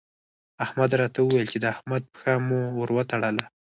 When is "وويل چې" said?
1.21-1.57